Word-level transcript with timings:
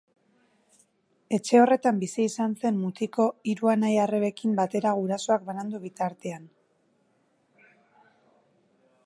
Etxe 1.37 1.59
horretan 1.63 1.99
bizi 2.03 2.25
izan 2.29 2.55
zen 2.63 2.79
mutiko 2.85 3.27
hiru 3.51 3.71
anai 3.75 3.93
arrebekin 4.07 4.57
batera 4.61 4.95
gurasoak 5.03 5.47
banandu 5.51 5.83
bitartean. 5.85 6.53